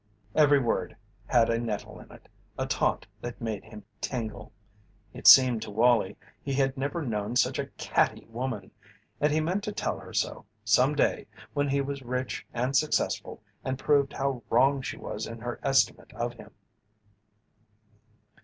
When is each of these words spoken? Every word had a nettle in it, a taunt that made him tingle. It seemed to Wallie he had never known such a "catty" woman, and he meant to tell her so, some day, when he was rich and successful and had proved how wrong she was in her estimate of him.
Every 0.33 0.57
word 0.57 0.97
had 1.27 1.51
a 1.51 1.59
nettle 1.59 1.99
in 1.99 2.11
it, 2.11 2.27
a 2.57 2.65
taunt 2.65 3.05
that 3.21 3.39
made 3.39 3.63
him 3.63 3.85
tingle. 4.01 4.51
It 5.13 5.27
seemed 5.27 5.61
to 5.61 5.69
Wallie 5.69 6.17
he 6.41 6.53
had 6.53 6.75
never 6.75 7.03
known 7.03 7.35
such 7.35 7.59
a 7.59 7.67
"catty" 7.77 8.25
woman, 8.25 8.71
and 9.19 9.31
he 9.31 9.39
meant 9.41 9.63
to 9.65 9.71
tell 9.71 9.99
her 9.99 10.11
so, 10.11 10.45
some 10.65 10.95
day, 10.95 11.27
when 11.53 11.69
he 11.69 11.81
was 11.81 12.01
rich 12.01 12.43
and 12.51 12.75
successful 12.75 13.43
and 13.63 13.79
had 13.79 13.85
proved 13.85 14.13
how 14.13 14.41
wrong 14.49 14.81
she 14.81 14.97
was 14.97 15.27
in 15.27 15.37
her 15.37 15.59
estimate 15.61 16.11
of 16.13 16.33
him. 16.33 16.49